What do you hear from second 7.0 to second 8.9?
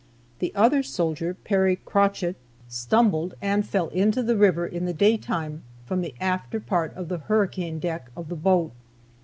the hurricane deck of the boat.